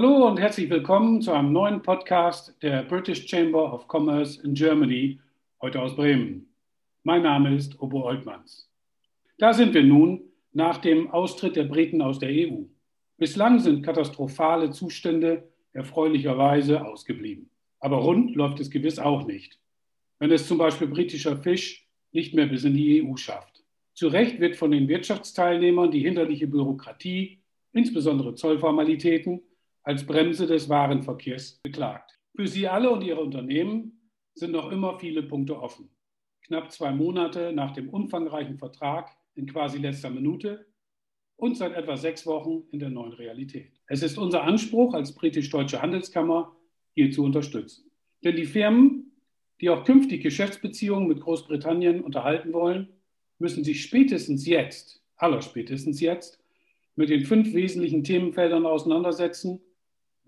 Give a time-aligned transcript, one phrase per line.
[0.00, 5.18] Hallo und herzlich willkommen zu einem neuen Podcast der British Chamber of Commerce in Germany,
[5.60, 6.54] heute aus Bremen.
[7.02, 8.70] Mein Name ist Obo Oltmanns.
[9.38, 10.22] Da sind wir nun
[10.52, 12.62] nach dem Austritt der Briten aus der EU.
[13.16, 17.50] Bislang sind katastrophale Zustände erfreulicherweise ausgeblieben.
[17.80, 19.58] Aber rund läuft es gewiss auch nicht,
[20.20, 23.64] wenn es zum Beispiel britischer Fisch nicht mehr bis in die EU schafft.
[23.94, 29.42] Zu Recht wird von den Wirtschaftsteilnehmern die hinderliche Bürokratie, insbesondere Zollformalitäten,
[29.88, 32.20] als Bremse des Warenverkehrs beklagt.
[32.36, 34.02] Für Sie alle und Ihre Unternehmen
[34.34, 35.88] sind noch immer viele Punkte offen.
[36.42, 40.66] Knapp zwei Monate nach dem umfangreichen Vertrag in quasi letzter Minute
[41.36, 43.80] und seit etwa sechs Wochen in der neuen Realität.
[43.86, 46.54] Es ist unser Anspruch als britisch-deutsche Handelskammer,
[46.92, 47.90] hier zu unterstützen.
[48.22, 49.12] Denn die Firmen,
[49.62, 52.90] die auch künftig Geschäftsbeziehungen mit Großbritannien unterhalten wollen,
[53.38, 56.44] müssen sich spätestens jetzt, allerspätestens jetzt,
[56.94, 59.62] mit den fünf wesentlichen Themenfeldern auseinandersetzen,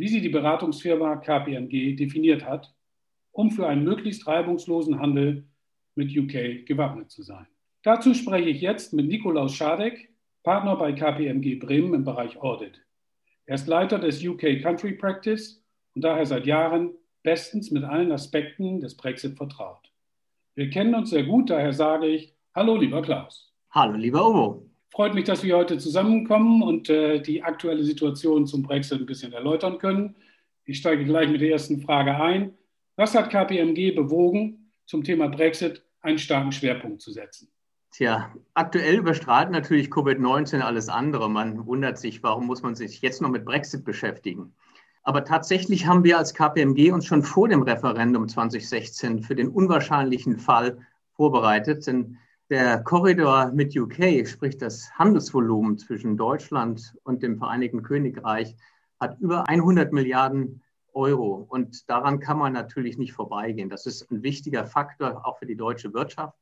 [0.00, 2.74] wie sie die Beratungsfirma KPMG definiert hat,
[3.32, 5.44] um für einen möglichst reibungslosen Handel
[5.94, 7.46] mit UK gewappnet zu sein.
[7.82, 10.08] Dazu spreche ich jetzt mit Nikolaus Schadek,
[10.42, 12.80] Partner bei KPMG Bremen im Bereich Audit.
[13.44, 15.62] Er ist Leiter des UK Country Practice
[15.94, 19.92] und daher seit Jahren bestens mit allen Aspekten des Brexit vertraut.
[20.54, 23.52] Wir kennen uns sehr gut, daher sage ich Hallo, lieber Klaus.
[23.70, 24.69] Hallo, lieber Uwe.
[24.90, 29.32] Freut mich, dass wir heute zusammenkommen und äh, die aktuelle Situation zum Brexit ein bisschen
[29.32, 30.16] erläutern können.
[30.64, 32.54] Ich steige gleich mit der ersten Frage ein.
[32.96, 37.48] Was hat KPMG bewogen, zum Thema Brexit einen starken Schwerpunkt zu setzen?
[37.92, 41.30] Tja, aktuell überstrahlt natürlich Covid-19 alles andere.
[41.30, 44.54] Man wundert sich, warum muss man sich jetzt noch mit Brexit beschäftigen.
[45.02, 50.38] Aber tatsächlich haben wir als KPMG uns schon vor dem Referendum 2016 für den unwahrscheinlichen
[50.38, 50.78] Fall
[51.12, 51.86] vorbereitet.
[51.86, 52.18] Denn
[52.50, 58.56] der Korridor mit UK, sprich das Handelsvolumen zwischen Deutschland und dem Vereinigten Königreich,
[58.98, 61.46] hat über 100 Milliarden Euro.
[61.48, 63.70] Und daran kann man natürlich nicht vorbeigehen.
[63.70, 66.36] Das ist ein wichtiger Faktor auch für die deutsche Wirtschaft.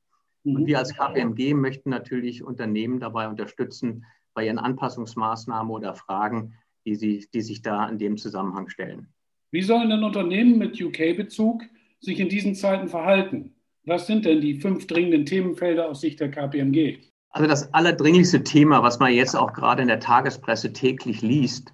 [0.44, 6.55] Und wir als KPMG möchten natürlich Unternehmen dabei unterstützen bei ihren Anpassungsmaßnahmen oder Fragen,
[6.87, 9.12] die, sie, die sich da in dem Zusammenhang stellen.
[9.50, 11.65] Wie sollen denn Unternehmen mit UK-Bezug
[12.00, 13.57] sich in diesen Zeiten verhalten?
[13.88, 16.99] Was sind denn die fünf dringenden Themenfelder aus Sicht der KPMG?
[17.31, 21.72] Also das allerdringlichste Thema, was man jetzt auch gerade in der Tagespresse täglich liest,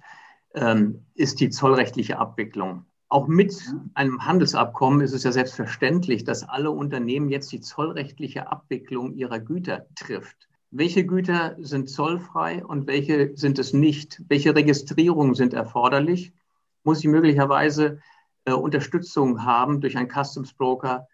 [0.53, 2.85] ähm, ist die zollrechtliche Abwicklung.
[3.09, 3.53] Auch mit
[3.95, 9.85] einem Handelsabkommen ist es ja selbstverständlich, dass alle Unternehmen jetzt die zollrechtliche Abwicklung ihrer Güter
[9.95, 10.47] trifft.
[10.71, 14.23] Welche Güter sind zollfrei und welche sind es nicht?
[14.29, 16.31] Welche Registrierungen sind erforderlich?
[16.85, 17.99] Muss ich möglicherweise
[18.45, 21.09] äh, Unterstützung haben durch einen Customs Broker?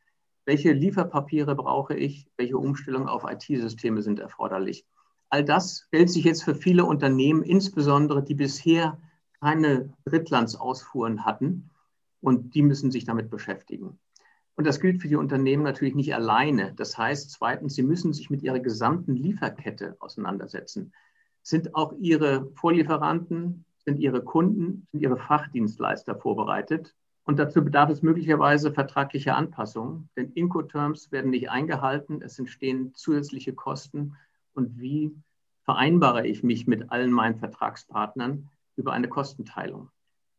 [0.46, 2.28] Welche Lieferpapiere brauche ich?
[2.38, 4.86] Welche Umstellungen auf IT-Systeme sind erforderlich?
[5.30, 8.98] All das stellt sich jetzt für viele Unternehmen, insbesondere die bisher
[9.40, 11.70] keine Drittlandsausfuhren hatten,
[12.22, 14.00] und die müssen sich damit beschäftigen.
[14.56, 16.74] Und das gilt für die Unternehmen natürlich nicht alleine.
[16.76, 20.94] Das heißt, zweitens, sie müssen sich mit ihrer gesamten Lieferkette auseinandersetzen.
[21.42, 26.94] Sind auch ihre Vorlieferanten, sind ihre Kunden, sind ihre Fachdienstleister vorbereitet?
[27.32, 33.54] Und dazu bedarf es möglicherweise vertraglicher Anpassungen, denn Incoterms werden nicht eingehalten, es entstehen zusätzliche
[33.54, 34.18] Kosten.
[34.54, 35.16] Und wie
[35.64, 39.88] vereinbare ich mich mit allen meinen Vertragspartnern über eine Kostenteilung?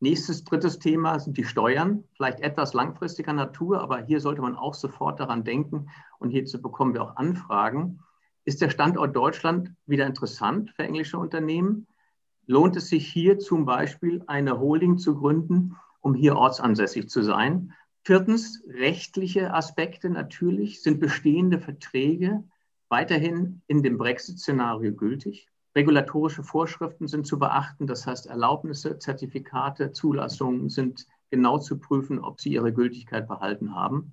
[0.00, 4.74] Nächstes, drittes Thema sind die Steuern, vielleicht etwas langfristiger Natur, aber hier sollte man auch
[4.74, 5.88] sofort daran denken
[6.18, 8.00] und hierzu bekommen wir auch Anfragen.
[8.44, 11.86] Ist der Standort Deutschland wieder interessant für englische Unternehmen?
[12.46, 17.72] Lohnt es sich hier zum Beispiel eine Holding zu gründen, um hier ortsansässig zu sein?
[18.04, 20.82] Viertens, rechtliche Aspekte natürlich.
[20.82, 22.44] Sind bestehende Verträge
[22.88, 25.48] weiterhin in dem Brexit-Szenario gültig?
[25.74, 32.40] Regulatorische Vorschriften sind zu beachten, das heißt Erlaubnisse, Zertifikate, Zulassungen sind genau zu prüfen, ob
[32.40, 34.12] sie ihre Gültigkeit behalten haben.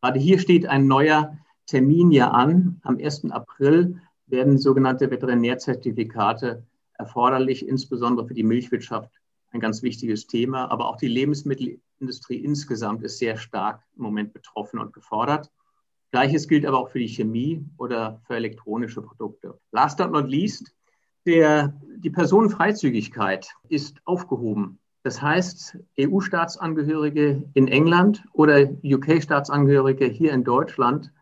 [0.00, 2.80] Gerade hier steht ein neuer Termin ja an.
[2.82, 3.30] Am 1.
[3.30, 6.64] April werden sogenannte Veterinärzertifikate
[6.94, 9.12] erforderlich, insbesondere für die Milchwirtschaft
[9.50, 10.70] ein ganz wichtiges Thema.
[10.70, 15.50] Aber auch die Lebensmittelindustrie insgesamt ist sehr stark im Moment betroffen und gefordert.
[16.10, 19.58] Gleiches gilt aber auch für die Chemie oder für elektronische Produkte.
[19.72, 20.74] Last but not least,
[21.26, 24.78] der, die Personenfreizügigkeit ist aufgehoben.
[25.02, 31.12] Das heißt, EU-Staatsangehörige in England oder UK-Staatsangehörige hier in Deutschland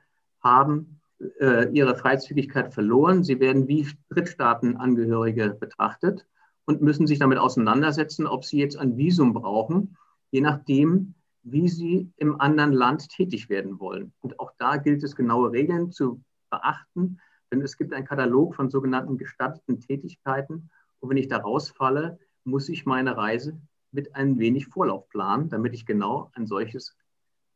[0.41, 1.01] haben
[1.41, 3.25] äh, ihre Freizügigkeit verloren.
[3.25, 6.27] Sie werden wie Drittstaatenangehörige betrachtet
[6.67, 9.97] und müssen sich damit auseinandersetzen, ob sie jetzt ein Visum brauchen,
[10.31, 14.13] je nachdem, wie sie im anderen Land tätig werden wollen.
[14.21, 16.21] Und auch da gilt es, genaue Regeln zu
[16.51, 17.21] beachten.
[17.53, 20.71] Denn es gibt einen Katalog von sogenannten gestatteten Tätigkeiten.
[20.99, 23.61] Und wenn ich da rausfalle, muss ich meine Reise
[23.93, 26.97] mit ein wenig Vorlauf planen, damit ich genau ein solches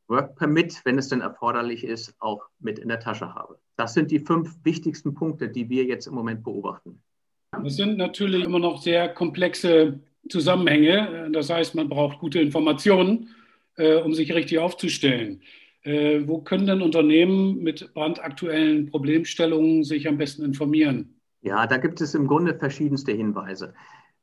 [0.07, 3.59] Work Permit, wenn es denn erforderlich ist, auch mit in der Tasche habe.
[3.77, 7.03] Das sind die fünf wichtigsten Punkte, die wir jetzt im Moment beobachten.
[7.53, 11.31] Das sind natürlich immer noch sehr komplexe Zusammenhänge.
[11.33, 13.31] Das heißt, man braucht gute Informationen,
[13.77, 15.43] äh, um sich richtig aufzustellen.
[15.83, 21.17] Äh, wo können denn Unternehmen mit brandaktuellen Problemstellungen sich am besten informieren?
[21.43, 23.75] Ja, da gibt es im Grunde verschiedenste Hinweise.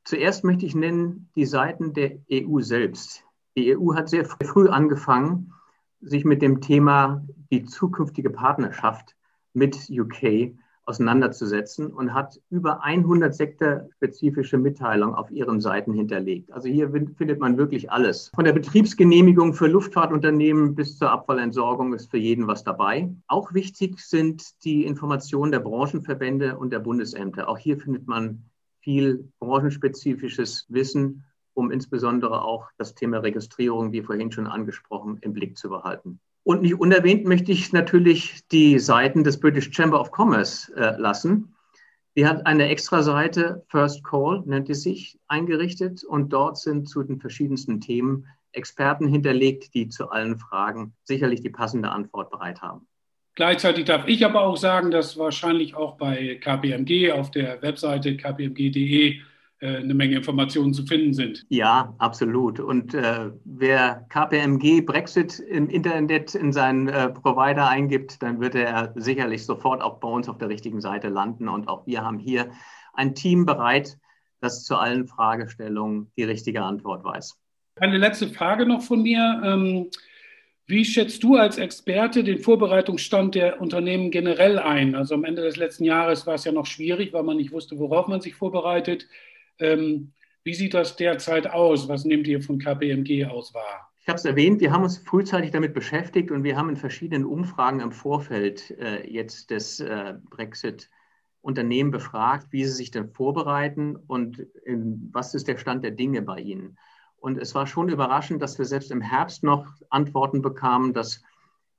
[0.03, 3.23] Zuerst möchte ich nennen die Seiten der EU selbst.
[3.57, 5.51] Die EU hat sehr früh angefangen,
[5.99, 9.15] sich mit dem Thema die zukünftige Partnerschaft
[9.53, 10.53] mit UK
[10.87, 16.51] auseinanderzusetzen und hat über 100 sektorspezifische Mitteilungen auf ihren Seiten hinterlegt.
[16.51, 18.31] Also hier findet man wirklich alles.
[18.33, 23.13] Von der Betriebsgenehmigung für Luftfahrtunternehmen bis zur Abfallentsorgung ist für jeden was dabei.
[23.27, 27.49] Auch wichtig sind die Informationen der Branchenverbände und der Bundesämter.
[27.49, 28.45] Auch hier findet man
[28.79, 35.57] viel branchenspezifisches Wissen, um insbesondere auch das Thema Registrierung, wie vorhin schon angesprochen, im Blick
[35.57, 36.19] zu behalten.
[36.47, 41.53] Und nicht unerwähnt möchte ich natürlich die Seiten des British Chamber of Commerce äh, lassen.
[42.15, 47.03] Die hat eine extra Seite, First Call nennt die sich, eingerichtet und dort sind zu
[47.03, 52.87] den verschiedensten Themen Experten hinterlegt, die zu allen Fragen sicherlich die passende Antwort bereit haben.
[53.35, 59.19] Gleichzeitig darf ich aber auch sagen, dass wahrscheinlich auch bei KPMG auf der Webseite kpmg.de
[59.65, 61.45] eine Menge Informationen zu finden sind.
[61.49, 62.59] Ja, absolut.
[62.59, 68.93] Und äh, wer KPMG Brexit im Internet in seinen äh, Provider eingibt, dann wird er
[68.95, 71.49] sicherlich sofort auch bei uns auf der richtigen Seite landen.
[71.49, 72.51] Und auch wir haben hier
[72.93, 73.97] ein Team bereit,
[74.41, 77.35] das zu allen Fragestellungen die richtige Antwort weiß.
[77.79, 79.41] Eine letzte Frage noch von mir.
[79.43, 79.89] Ähm,
[80.67, 84.95] wie schätzt du als Experte den Vorbereitungsstand der Unternehmen generell ein?
[84.95, 87.79] Also am Ende des letzten Jahres war es ja noch schwierig, weil man nicht wusste,
[87.79, 89.07] worauf man sich vorbereitet.
[89.59, 90.13] Ähm,
[90.43, 91.87] wie sieht das derzeit aus?
[91.89, 93.91] Was nehmt ihr von KPMG aus wahr?
[94.01, 97.25] Ich habe es erwähnt, wir haben uns frühzeitig damit beschäftigt und wir haben in verschiedenen
[97.25, 100.89] Umfragen im Vorfeld äh, jetzt des äh, Brexit
[101.41, 106.21] Unternehmen befragt, wie sie sich denn vorbereiten und in, was ist der Stand der Dinge
[106.21, 106.77] bei ihnen.
[107.17, 111.23] Und es war schon überraschend, dass wir selbst im Herbst noch Antworten bekamen, dass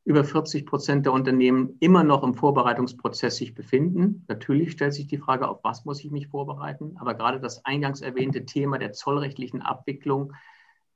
[0.09, 4.25] über 40 Prozent der Unternehmen immer noch im Vorbereitungsprozess sich befinden.
[4.27, 6.97] Natürlich stellt sich die Frage, auf was muss ich mich vorbereiten?
[6.99, 10.33] Aber gerade das eingangs erwähnte Thema der zollrechtlichen Abwicklung,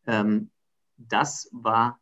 [0.07, 0.49] ähm,
[0.97, 2.01] das war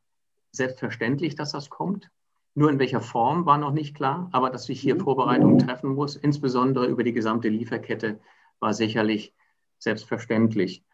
[0.52, 2.12] selbstverständlich, dass das kommt.
[2.54, 6.14] Nur in welcher Form war noch nicht klar, aber dass sich hier Vorbereitungen treffen muss,
[6.14, 8.20] insbesondere über die gesamte Lieferkette,
[8.60, 9.34] war sicherlich
[9.80, 10.84] selbstverständlich.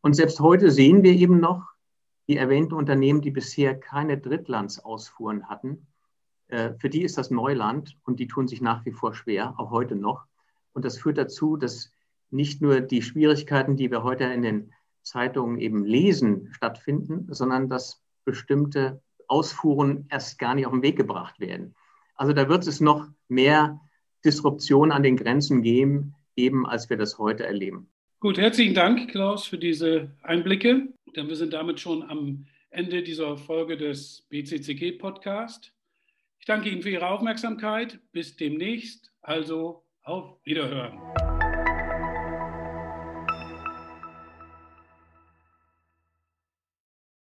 [0.00, 1.75] Und selbst heute sehen wir eben noch,
[2.28, 5.86] die erwähnten Unternehmen, die bisher keine Drittlandsausfuhren hatten,
[6.48, 9.70] äh, für die ist das Neuland und die tun sich nach wie vor schwer, auch
[9.70, 10.24] heute noch.
[10.72, 11.92] Und das führt dazu, dass
[12.30, 18.02] nicht nur die Schwierigkeiten, die wir heute in den Zeitungen eben lesen, stattfinden, sondern dass
[18.24, 21.74] bestimmte Ausfuhren erst gar nicht auf den Weg gebracht werden.
[22.16, 23.80] Also da wird es noch mehr
[24.24, 27.88] Disruption an den Grenzen geben, eben als wir das heute erleben.
[28.20, 30.88] Gut, herzlichen Dank, Klaus, für diese Einblicke.
[31.16, 35.72] Denn wir sind damit schon am Ende dieser Folge des BCCG Podcast.
[36.38, 37.98] Ich danke Ihnen für Ihre Aufmerksamkeit.
[38.12, 39.12] Bis demnächst.
[39.22, 41.25] Also auf Wiederhören.